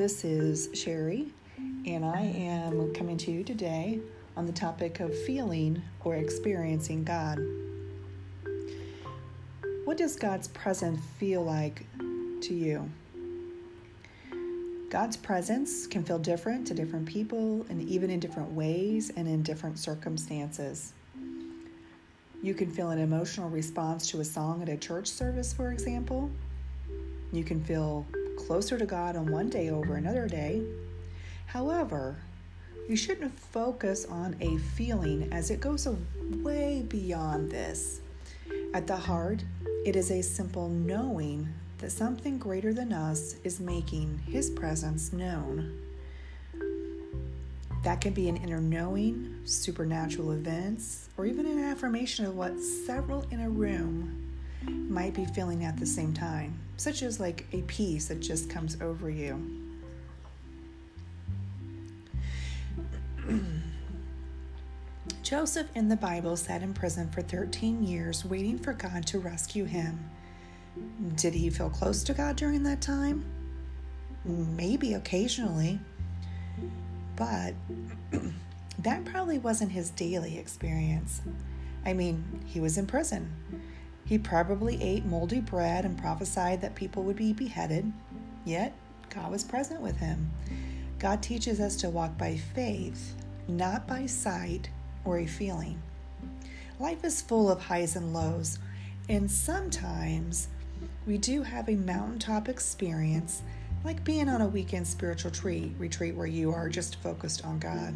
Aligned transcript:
This 0.00 0.24
is 0.24 0.70
Sherry, 0.72 1.26
and 1.84 2.06
I 2.06 2.22
am 2.22 2.94
coming 2.94 3.18
to 3.18 3.30
you 3.30 3.44
today 3.44 4.00
on 4.34 4.46
the 4.46 4.52
topic 4.52 4.98
of 4.98 5.14
feeling 5.26 5.82
or 6.04 6.14
experiencing 6.14 7.04
God. 7.04 7.38
What 9.84 9.98
does 9.98 10.16
God's 10.16 10.48
presence 10.48 11.02
feel 11.18 11.44
like 11.44 11.84
to 11.98 12.54
you? 12.54 12.90
God's 14.88 15.18
presence 15.18 15.86
can 15.86 16.02
feel 16.02 16.18
different 16.18 16.66
to 16.68 16.72
different 16.72 17.04
people 17.04 17.66
and 17.68 17.86
even 17.86 18.08
in 18.08 18.20
different 18.20 18.52
ways 18.52 19.12
and 19.14 19.28
in 19.28 19.42
different 19.42 19.78
circumstances. 19.78 20.94
You 22.42 22.54
can 22.54 22.70
feel 22.70 22.88
an 22.88 23.00
emotional 23.00 23.50
response 23.50 24.10
to 24.12 24.20
a 24.20 24.24
song 24.24 24.62
at 24.62 24.70
a 24.70 24.78
church 24.78 25.08
service, 25.08 25.52
for 25.52 25.70
example. 25.70 26.30
You 27.32 27.44
can 27.44 27.62
feel 27.62 28.06
closer 28.46 28.78
to 28.78 28.86
God 28.86 29.16
on 29.16 29.30
one 29.30 29.48
day 29.48 29.70
over 29.70 29.96
another 29.96 30.26
day. 30.26 30.62
However, 31.46 32.16
you 32.88 32.96
shouldn't 32.96 33.38
focus 33.38 34.04
on 34.06 34.36
a 34.40 34.56
feeling 34.58 35.28
as 35.32 35.50
it 35.50 35.60
goes 35.60 35.86
way 36.42 36.84
beyond 36.88 37.50
this. 37.50 38.00
At 38.74 38.86
the 38.86 38.96
heart, 38.96 39.44
it 39.84 39.96
is 39.96 40.10
a 40.10 40.22
simple 40.22 40.68
knowing 40.68 41.48
that 41.78 41.92
something 41.92 42.38
greater 42.38 42.72
than 42.72 42.92
us 42.92 43.36
is 43.44 43.60
making 43.60 44.20
His 44.26 44.50
presence 44.50 45.12
known. 45.12 45.78
That 47.82 48.00
can 48.00 48.12
be 48.12 48.28
an 48.28 48.36
inner 48.36 48.60
knowing, 48.60 49.40
supernatural 49.44 50.32
events, 50.32 51.08
or 51.16 51.26
even 51.26 51.46
an 51.46 51.58
affirmation 51.58 52.26
of 52.26 52.36
what 52.36 52.60
several 52.60 53.24
in 53.30 53.40
a 53.40 53.48
room 53.48 54.29
might 54.66 55.14
be 55.14 55.24
feeling 55.24 55.64
at 55.64 55.76
the 55.76 55.86
same 55.86 56.12
time, 56.12 56.58
such 56.76 57.02
as 57.02 57.20
like 57.20 57.46
a 57.52 57.62
peace 57.62 58.08
that 58.08 58.20
just 58.20 58.50
comes 58.50 58.80
over 58.80 59.08
you. 59.10 59.60
Joseph 65.22 65.68
in 65.74 65.88
the 65.88 65.96
Bible 65.96 66.36
sat 66.36 66.62
in 66.62 66.74
prison 66.74 67.08
for 67.10 67.22
13 67.22 67.84
years 67.84 68.24
waiting 68.24 68.58
for 68.58 68.72
God 68.72 69.06
to 69.06 69.18
rescue 69.18 69.64
him. 69.64 70.10
Did 71.14 71.34
he 71.34 71.50
feel 71.50 71.70
close 71.70 72.02
to 72.04 72.14
God 72.14 72.36
during 72.36 72.62
that 72.64 72.80
time? 72.80 73.24
Maybe 74.24 74.94
occasionally. 74.94 75.78
But 77.16 77.54
that 78.78 79.04
probably 79.04 79.38
wasn't 79.38 79.72
his 79.72 79.90
daily 79.90 80.38
experience. 80.38 81.20
I 81.84 81.92
mean, 81.92 82.42
he 82.46 82.60
was 82.60 82.76
in 82.76 82.86
prison. 82.86 83.30
He 84.10 84.18
probably 84.18 84.82
ate 84.82 85.04
moldy 85.04 85.38
bread 85.38 85.84
and 85.84 85.96
prophesied 85.96 86.62
that 86.62 86.74
people 86.74 87.04
would 87.04 87.14
be 87.14 87.32
beheaded, 87.32 87.92
yet 88.44 88.74
God 89.08 89.30
was 89.30 89.44
present 89.44 89.80
with 89.80 89.98
him. 89.98 90.32
God 90.98 91.22
teaches 91.22 91.60
us 91.60 91.76
to 91.76 91.90
walk 91.90 92.18
by 92.18 92.36
faith, 92.36 93.14
not 93.46 93.86
by 93.86 94.06
sight 94.06 94.68
or 95.04 95.18
a 95.20 95.26
feeling. 95.26 95.80
Life 96.80 97.04
is 97.04 97.22
full 97.22 97.48
of 97.48 97.62
highs 97.62 97.94
and 97.94 98.12
lows, 98.12 98.58
and 99.08 99.30
sometimes 99.30 100.48
we 101.06 101.16
do 101.16 101.44
have 101.44 101.68
a 101.68 101.76
mountaintop 101.76 102.48
experience, 102.48 103.42
like 103.84 104.02
being 104.02 104.28
on 104.28 104.40
a 104.40 104.48
weekend 104.48 104.88
spiritual 104.88 105.30
retreat, 105.78 106.16
where 106.16 106.26
you 106.26 106.52
are 106.52 106.68
just 106.68 106.96
focused 106.96 107.44
on 107.44 107.60
God. 107.60 107.94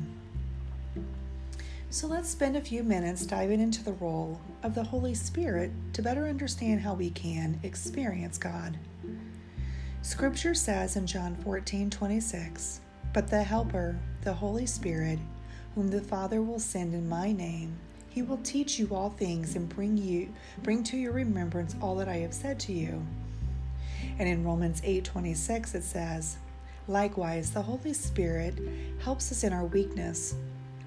So 1.95 2.09
let's 2.09 2.29
spend 2.29 2.57
a 2.57 2.61
few 2.61 2.83
minutes 2.83 3.25
diving 3.25 3.61
into 3.61 3.85
the 3.85 3.93
role 3.93 4.41
of 4.65 4.75
the 4.75 4.83
Holy 4.83 5.15
Spirit 5.15 5.71
to 5.93 6.03
better 6.03 6.27
understand 6.27 6.81
how 6.81 6.93
we 6.93 7.11
can 7.11 7.61
experience 7.63 8.37
God. 8.37 8.77
Scripture 10.03 10.55
says 10.55 10.97
in 10.97 11.07
John 11.07 11.37
14 11.37 11.91
26, 11.91 12.81
But 13.13 13.29
the 13.29 13.45
Helper, 13.45 13.97
the 14.23 14.33
Holy 14.33 14.67
Spirit, 14.67 15.21
whom 15.77 15.87
the 15.87 16.01
Father 16.01 16.43
will 16.43 16.59
send 16.59 16.95
in 16.95 17.09
my 17.09 17.31
name, 17.31 17.79
he 18.09 18.23
will 18.23 18.39
teach 18.39 18.77
you 18.77 18.89
all 18.93 19.11
things 19.11 19.55
and 19.55 19.69
bring 19.69 19.97
you 19.97 20.35
bring 20.65 20.83
to 20.83 20.97
your 20.97 21.13
remembrance 21.13 21.77
all 21.81 21.95
that 21.95 22.09
I 22.09 22.17
have 22.17 22.35
said 22.35 22.59
to 22.61 22.73
you. 22.73 23.07
And 24.19 24.29
in 24.29 24.43
Romans 24.43 24.81
8:26 24.81 25.77
it 25.77 25.85
says, 25.85 26.39
Likewise, 26.89 27.53
the 27.53 27.63
Holy 27.63 27.93
Spirit 27.93 28.59
helps 28.99 29.31
us 29.31 29.45
in 29.45 29.53
our 29.53 29.67
weakness, 29.67 30.35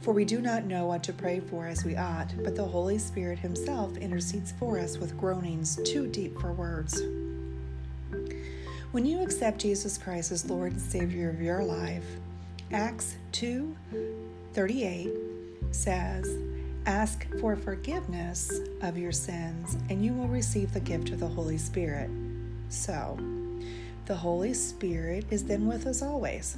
for 0.01 0.13
we 0.13 0.25
do 0.25 0.41
not 0.41 0.65
know 0.65 0.85
what 0.85 1.03
to 1.03 1.13
pray 1.13 1.39
for 1.39 1.67
as 1.67 1.83
we 1.83 1.95
ought, 1.95 2.33
but 2.43 2.55
the 2.55 2.63
Holy 2.63 2.97
Spirit 2.97 3.39
Himself 3.39 3.97
intercedes 3.97 4.53
for 4.53 4.79
us 4.79 4.97
with 4.97 5.17
groanings 5.17 5.79
too 5.83 6.07
deep 6.07 6.39
for 6.39 6.53
words. 6.53 7.01
When 8.91 9.05
you 9.05 9.21
accept 9.21 9.59
Jesus 9.59 9.97
Christ 9.97 10.31
as 10.31 10.49
Lord 10.49 10.71
and 10.71 10.81
Savior 10.81 11.29
of 11.29 11.41
your 11.41 11.63
life, 11.63 12.05
Acts 12.71 13.15
2 13.33 13.75
38 14.53 15.09
says, 15.71 16.29
Ask 16.85 17.27
for 17.39 17.55
forgiveness 17.55 18.61
of 18.81 18.97
your 18.97 19.11
sins, 19.11 19.77
and 19.89 20.03
you 20.03 20.13
will 20.13 20.29
receive 20.29 20.73
the 20.73 20.79
gift 20.79 21.09
of 21.09 21.19
the 21.19 21.27
Holy 21.27 21.57
Spirit. 21.57 22.09
So, 22.69 23.19
the 24.05 24.15
Holy 24.15 24.53
Spirit 24.53 25.25
is 25.29 25.43
then 25.43 25.67
with 25.67 25.85
us 25.85 26.01
always. 26.01 26.57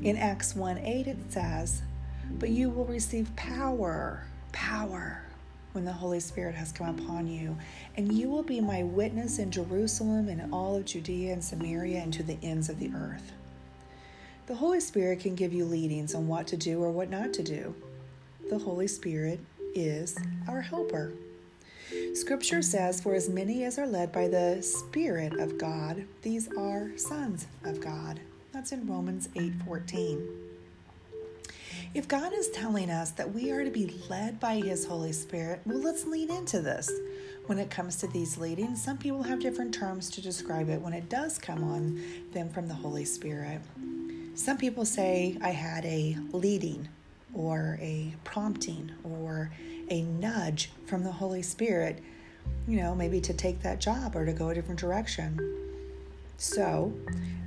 In 0.00 0.16
Acts 0.16 0.54
1 0.54 0.78
8, 0.78 1.06
it 1.08 1.18
says, 1.28 1.82
but 2.38 2.50
you 2.50 2.70
will 2.70 2.84
receive 2.84 3.34
power, 3.36 4.24
power, 4.52 5.22
when 5.72 5.84
the 5.84 5.92
Holy 5.92 6.20
Spirit 6.20 6.54
has 6.54 6.72
come 6.72 6.98
upon 6.98 7.26
you. 7.26 7.56
And 7.96 8.12
you 8.12 8.28
will 8.28 8.42
be 8.42 8.60
my 8.60 8.82
witness 8.82 9.38
in 9.38 9.50
Jerusalem 9.50 10.28
and 10.28 10.52
all 10.52 10.76
of 10.76 10.84
Judea 10.84 11.32
and 11.32 11.44
Samaria 11.44 12.00
and 12.00 12.12
to 12.14 12.22
the 12.22 12.38
ends 12.42 12.68
of 12.68 12.78
the 12.78 12.90
earth. 12.94 13.32
The 14.46 14.56
Holy 14.56 14.80
Spirit 14.80 15.20
can 15.20 15.36
give 15.36 15.52
you 15.52 15.64
leadings 15.64 16.14
on 16.14 16.26
what 16.26 16.48
to 16.48 16.56
do 16.56 16.82
or 16.82 16.90
what 16.90 17.08
not 17.08 17.32
to 17.34 17.42
do. 17.42 17.74
The 18.48 18.58
Holy 18.58 18.88
Spirit 18.88 19.38
is 19.74 20.18
our 20.48 20.60
helper. 20.60 21.12
Scripture 22.14 22.62
says, 22.62 23.00
For 23.00 23.14
as 23.14 23.28
many 23.28 23.64
as 23.64 23.78
are 23.78 23.86
led 23.86 24.12
by 24.12 24.26
the 24.26 24.60
Spirit 24.62 25.34
of 25.38 25.58
God, 25.58 26.04
these 26.22 26.48
are 26.56 26.90
sons 26.96 27.46
of 27.64 27.80
God. 27.80 28.20
That's 28.52 28.72
in 28.72 28.86
Romans 28.86 29.28
8 29.36 29.52
14. 29.64 30.49
If 31.92 32.06
God 32.06 32.32
is 32.32 32.48
telling 32.50 32.88
us 32.88 33.10
that 33.12 33.34
we 33.34 33.50
are 33.50 33.64
to 33.64 33.70
be 33.70 33.92
led 34.08 34.38
by 34.38 34.60
His 34.60 34.86
Holy 34.86 35.10
Spirit, 35.10 35.60
well, 35.66 35.80
let's 35.80 36.06
lean 36.06 36.30
into 36.30 36.60
this. 36.60 36.88
When 37.46 37.58
it 37.58 37.68
comes 37.68 37.96
to 37.96 38.06
these 38.06 38.38
leadings, 38.38 38.80
some 38.80 38.96
people 38.96 39.24
have 39.24 39.40
different 39.40 39.74
terms 39.74 40.08
to 40.10 40.20
describe 40.20 40.68
it 40.68 40.80
when 40.80 40.92
it 40.92 41.08
does 41.08 41.36
come 41.36 41.64
on 41.64 42.00
them 42.32 42.48
from 42.48 42.68
the 42.68 42.74
Holy 42.74 43.04
Spirit. 43.04 43.60
Some 44.36 44.56
people 44.56 44.84
say, 44.84 45.36
I 45.42 45.50
had 45.50 45.84
a 45.84 46.16
leading 46.30 46.88
or 47.34 47.76
a 47.80 48.14
prompting 48.22 48.92
or 49.02 49.50
a 49.88 50.02
nudge 50.02 50.70
from 50.86 51.02
the 51.02 51.10
Holy 51.10 51.42
Spirit, 51.42 51.98
you 52.68 52.76
know, 52.76 52.94
maybe 52.94 53.20
to 53.20 53.34
take 53.34 53.62
that 53.62 53.80
job 53.80 54.14
or 54.14 54.24
to 54.24 54.32
go 54.32 54.50
a 54.50 54.54
different 54.54 54.78
direction. 54.78 55.40
So, 56.36 56.92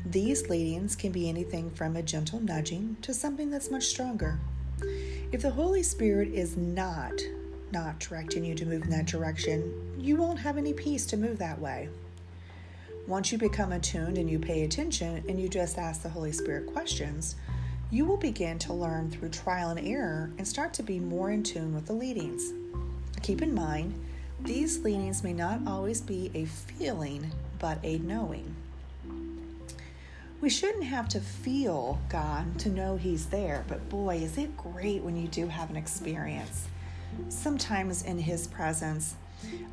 these 0.05 0.49
leadings 0.49 0.95
can 0.95 1.11
be 1.11 1.29
anything 1.29 1.71
from 1.71 1.95
a 1.95 2.01
gentle 2.01 2.41
nudging 2.41 2.97
to 3.01 3.13
something 3.13 3.49
that's 3.49 3.71
much 3.71 3.85
stronger. 3.85 4.39
If 5.31 5.41
the 5.41 5.51
Holy 5.51 5.83
Spirit 5.83 6.29
is 6.33 6.57
not 6.57 7.13
not 7.71 7.99
directing 7.99 8.45
you 8.45 8.53
to 8.53 8.67
move 8.67 8.83
in 8.83 8.91
that 8.91 9.07
direction, 9.07 9.95
you 9.97 10.15
won't 10.15 10.39
have 10.39 10.57
any 10.57 10.73
peace 10.73 11.07
to 11.07 11.17
move 11.17 11.39
that 11.39 11.59
way. 11.59 11.89
Once 13.07 13.31
you 13.31 13.37
become 13.37 13.71
attuned 13.71 14.17
and 14.17 14.29
you 14.29 14.37
pay 14.37 14.63
attention 14.63 15.23
and 15.27 15.39
you 15.39 15.49
just 15.49 15.79
ask 15.79 16.03
the 16.03 16.09
Holy 16.09 16.31
Spirit 16.31 16.71
questions, 16.71 17.35
you 17.89 18.05
will 18.05 18.17
begin 18.17 18.59
to 18.59 18.73
learn 18.73 19.09
through 19.09 19.29
trial 19.29 19.71
and 19.71 19.87
error 19.87 20.31
and 20.37 20.47
start 20.47 20.73
to 20.75 20.83
be 20.83 20.99
more 20.99 21.31
in 21.31 21.41
tune 21.41 21.73
with 21.73 21.87
the 21.87 21.93
leadings. 21.93 22.53
Keep 23.23 23.41
in 23.41 23.55
mind, 23.55 23.99
these 24.41 24.79
leanings 24.83 25.23
may 25.23 25.33
not 25.33 25.59
always 25.65 25.99
be 25.99 26.29
a 26.35 26.45
feeling, 26.45 27.31
but 27.57 27.79
a 27.83 27.97
knowing. 27.99 28.55
We 30.43 30.49
shouldn't 30.49 30.83
have 30.83 31.07
to 31.07 31.21
feel 31.21 32.01
God 32.09 32.59
to 32.59 32.69
know 32.69 32.97
He's 32.97 33.27
there, 33.27 33.63
but 33.69 33.87
boy, 33.87 34.17
is 34.17 34.37
it 34.37 34.57
great 34.57 35.01
when 35.01 35.15
you 35.15 35.29
do 35.29 35.47
have 35.47 35.69
an 35.69 35.77
experience. 35.77 36.67
Sometimes 37.29 38.03
in 38.03 38.19
His 38.19 38.45
presence, 38.47 39.15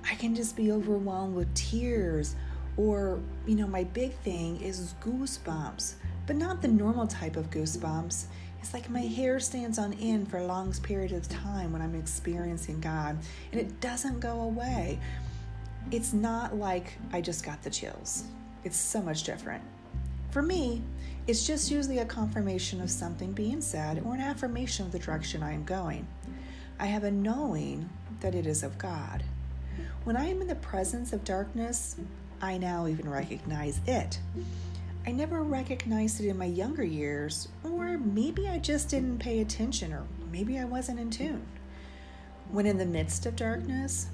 I 0.08 0.14
can 0.14 0.32
just 0.32 0.54
be 0.54 0.70
overwhelmed 0.70 1.34
with 1.34 1.52
tears, 1.56 2.36
or, 2.76 3.18
you 3.48 3.56
know, 3.56 3.66
my 3.66 3.82
big 3.82 4.12
thing 4.18 4.60
is 4.62 4.94
goosebumps, 5.02 5.94
but 6.28 6.36
not 6.36 6.62
the 6.62 6.68
normal 6.68 7.08
type 7.08 7.36
of 7.36 7.50
goosebumps. 7.50 8.26
It's 8.60 8.72
like 8.72 8.88
my 8.88 9.00
hair 9.00 9.40
stands 9.40 9.76
on 9.76 9.94
end 9.94 10.30
for 10.30 10.38
a 10.38 10.46
long 10.46 10.72
period 10.74 11.10
of 11.10 11.28
time 11.28 11.72
when 11.72 11.82
I'm 11.82 11.96
experiencing 11.96 12.80
God, 12.80 13.18
and 13.50 13.60
it 13.60 13.80
doesn't 13.80 14.20
go 14.20 14.42
away. 14.42 15.00
It's 15.90 16.12
not 16.12 16.54
like 16.54 16.92
I 17.12 17.20
just 17.20 17.44
got 17.44 17.60
the 17.64 17.70
chills, 17.70 18.22
it's 18.62 18.76
so 18.76 19.02
much 19.02 19.24
different. 19.24 19.64
For 20.30 20.42
me, 20.42 20.82
it's 21.26 21.46
just 21.46 21.70
usually 21.70 21.98
a 21.98 22.04
confirmation 22.04 22.80
of 22.80 22.90
something 22.90 23.32
being 23.32 23.60
said 23.60 24.02
or 24.04 24.14
an 24.14 24.20
affirmation 24.20 24.86
of 24.86 24.92
the 24.92 24.98
direction 24.98 25.42
I 25.42 25.52
am 25.52 25.64
going. 25.64 26.06
I 26.78 26.86
have 26.86 27.04
a 27.04 27.10
knowing 27.10 27.90
that 28.20 28.34
it 28.34 28.46
is 28.46 28.62
of 28.62 28.78
God. 28.78 29.24
When 30.04 30.16
I 30.16 30.26
am 30.26 30.40
in 30.40 30.46
the 30.46 30.54
presence 30.54 31.12
of 31.12 31.24
darkness, 31.24 31.96
I 32.40 32.58
now 32.58 32.86
even 32.86 33.08
recognize 33.08 33.80
it. 33.86 34.18
I 35.06 35.12
never 35.12 35.42
recognized 35.42 36.20
it 36.20 36.28
in 36.28 36.38
my 36.38 36.44
younger 36.44 36.84
years, 36.84 37.48
or 37.64 37.98
maybe 37.98 38.48
I 38.48 38.58
just 38.58 38.88
didn't 38.88 39.18
pay 39.18 39.40
attention, 39.40 39.92
or 39.92 40.04
maybe 40.30 40.58
I 40.58 40.64
wasn't 40.64 41.00
in 41.00 41.10
tune. 41.10 41.46
When 42.50 42.66
in 42.66 42.78
the 42.78 42.86
midst 42.86 43.26
of 43.26 43.36
darkness, 43.36 44.08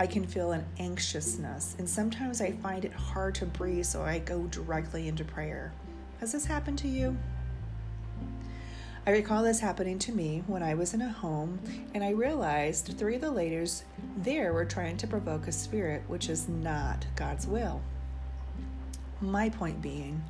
I 0.00 0.06
can 0.06 0.26
feel 0.26 0.52
an 0.52 0.64
anxiousness, 0.78 1.76
and 1.78 1.86
sometimes 1.86 2.40
I 2.40 2.52
find 2.52 2.86
it 2.86 2.92
hard 2.94 3.34
to 3.34 3.44
breathe, 3.44 3.84
so 3.84 4.00
I 4.00 4.18
go 4.20 4.44
directly 4.44 5.08
into 5.08 5.26
prayer. 5.26 5.74
Has 6.20 6.32
this 6.32 6.46
happened 6.46 6.78
to 6.78 6.88
you? 6.88 7.18
I 9.06 9.10
recall 9.10 9.42
this 9.42 9.60
happening 9.60 9.98
to 9.98 10.12
me 10.12 10.42
when 10.46 10.62
I 10.62 10.72
was 10.72 10.94
in 10.94 11.02
a 11.02 11.12
home 11.12 11.58
and 11.94 12.02
I 12.02 12.10
realized 12.10 12.96
three 12.98 13.16
of 13.16 13.20
the 13.20 13.30
ladies 13.30 13.84
there 14.16 14.52
were 14.52 14.64
trying 14.64 14.96
to 14.98 15.06
provoke 15.06 15.48
a 15.48 15.52
spirit 15.52 16.02
which 16.06 16.30
is 16.30 16.48
not 16.48 17.06
God's 17.14 17.46
will. 17.46 17.82
My 19.20 19.50
point 19.50 19.82
being, 19.82 20.22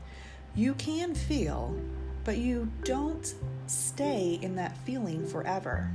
you 0.57 0.75
can 0.75 1.15
feel, 1.15 1.77
but 2.25 2.39
you 2.39 2.71
don't 2.83 3.35
stay 3.67 4.41
in 4.43 4.57
that 4.57 4.77
feeling 4.79 5.25
forever. 5.27 5.91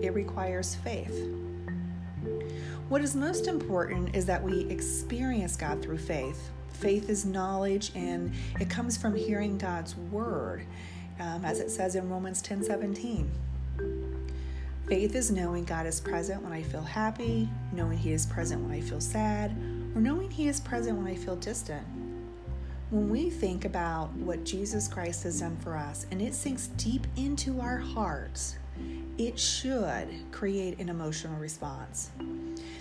It 0.00 0.14
requires 0.14 0.74
faith. 0.76 1.28
What 2.88 3.02
is 3.02 3.14
most 3.14 3.48
important 3.48 4.16
is 4.16 4.24
that 4.26 4.42
we 4.42 4.60
experience 4.70 5.56
God 5.56 5.82
through 5.82 5.98
faith. 5.98 6.50
Faith 6.72 7.10
is 7.10 7.26
knowledge 7.26 7.92
and 7.94 8.32
it 8.58 8.70
comes 8.70 8.96
from 8.96 9.14
hearing 9.14 9.58
God's 9.58 9.94
word, 9.94 10.64
um, 11.20 11.44
as 11.44 11.60
it 11.60 11.70
says 11.70 11.96
in 11.96 12.08
Romans 12.08 12.40
10 12.40 12.62
17. 12.62 13.30
Faith 14.86 15.14
is 15.14 15.30
knowing 15.30 15.64
God 15.64 15.84
is 15.84 16.00
present 16.00 16.42
when 16.42 16.54
I 16.54 16.62
feel 16.62 16.80
happy, 16.80 17.46
knowing 17.72 17.98
He 17.98 18.12
is 18.12 18.24
present 18.24 18.62
when 18.62 18.72
I 18.72 18.80
feel 18.80 19.02
sad, 19.02 19.50
or 19.94 20.00
knowing 20.00 20.30
He 20.30 20.48
is 20.48 20.58
present 20.58 20.96
when 20.96 21.06
I 21.06 21.14
feel 21.14 21.36
distant. 21.36 21.86
When 22.88 23.10
we 23.10 23.28
think 23.28 23.66
about 23.66 24.10
what 24.14 24.44
Jesus 24.44 24.88
Christ 24.88 25.24
has 25.24 25.40
done 25.40 25.58
for 25.58 25.76
us 25.76 26.06
and 26.10 26.22
it 26.22 26.34
sinks 26.34 26.68
deep 26.78 27.06
into 27.16 27.60
our 27.60 27.76
hearts, 27.76 28.56
it 29.18 29.38
should 29.38 30.08
create 30.32 30.78
an 30.78 30.88
emotional 30.88 31.38
response. 31.38 32.12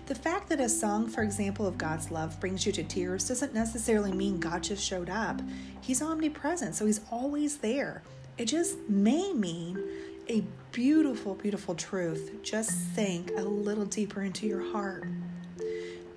The 0.08 0.16
fact 0.16 0.48
that 0.48 0.62
a 0.62 0.70
song, 0.70 1.10
for 1.10 1.22
example, 1.22 1.68
of 1.68 1.78
God's 1.78 2.12
love 2.12 2.40
brings 2.40 2.66
you 2.66 2.72
to 2.72 2.84
tears 2.84 3.28
doesn't 3.28 3.54
necessarily 3.54 4.14
mean 4.14 4.40
God 4.40 4.64
just 4.64 4.82
showed 4.82 5.10
up. 5.10 5.42
He's 5.82 6.02
omnipresent, 6.02 6.76
so 6.76 6.86
He's 6.86 7.02
always 7.12 7.58
there. 7.58 8.04
It 8.38 8.46
just 8.46 8.78
may 8.88 9.34
mean 9.34 9.84
a 10.30 10.46
beautiful, 10.72 11.36
beautiful 11.36 11.76
truth 11.76 12.32
just 12.42 12.96
sank 12.96 13.32
a 13.36 13.42
little 13.42 13.84
deeper 13.84 14.22
into 14.22 14.48
your 14.48 14.72
heart. 14.72 15.10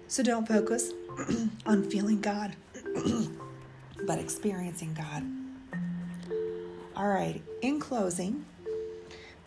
So 0.07 0.23
don't 0.23 0.47
focus 0.47 0.93
on 1.67 1.83
feeling 1.91 2.21
God, 2.21 2.55
but 4.07 4.21
experiencing 4.21 4.95
God. 4.95 5.27
All 6.95 7.09
right, 7.09 7.43
in 7.61 7.81
closing, 7.81 8.45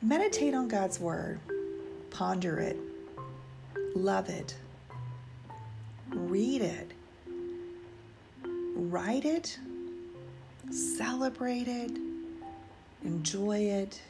meditate 0.01 0.53
on 0.53 0.67
God's 0.67 0.99
Word, 0.99 1.39
ponder 2.09 2.59
it 2.59 2.77
Love 3.95 4.27
it. 4.29 4.55
Read 6.09 6.61
it. 6.61 6.91
Write 8.75 9.23
it. 9.23 9.59
Celebrate 10.71 11.67
it. 11.67 11.91
Enjoy 13.03 13.57
it. 13.57 14.01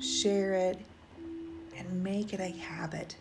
Share 0.00 0.54
it. 0.54 0.80
And 1.76 2.02
make 2.02 2.32
it 2.32 2.40
a 2.40 2.48
habit. 2.48 3.16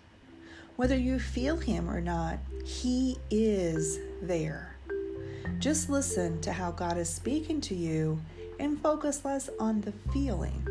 Whether 0.77 0.97
you 0.97 1.19
feel 1.19 1.57
Him 1.57 1.89
or 1.89 1.99
not, 1.99 2.39
He 2.63 3.17
is 3.29 3.99
there. 4.21 4.77
Just 5.59 5.89
listen 5.89 6.39
to 6.41 6.53
how 6.53 6.71
God 6.71 6.97
is 6.97 7.09
speaking 7.09 7.59
to 7.61 7.75
you 7.75 8.19
and 8.59 8.81
focus 8.81 9.25
less 9.25 9.49
on 9.59 9.81
the 9.81 9.91
feeling. 10.13 10.65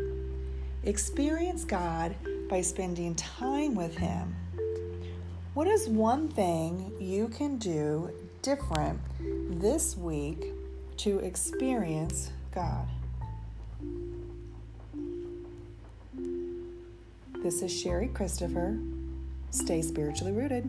Experience 0.83 1.63
God 1.63 2.15
by 2.49 2.61
spending 2.61 3.13
time 3.15 3.75
with 3.75 3.97
Him 3.97 4.35
what 5.53 5.67
is 5.67 5.87
one 5.87 6.27
thing 6.27 6.91
you 6.99 7.27
can 7.27 7.57
do 7.57 8.09
different 8.41 8.99
this 9.61 9.95
week 9.95 10.51
to 10.97 11.19
experience 11.19 12.31
God? 12.53 12.87
This 17.43 17.61
is 17.61 17.71
Sherry 17.71 18.07
Christopher. 18.07 18.79
Stay 19.51 19.83
spiritually 19.83 20.31
rooted. 20.31 20.67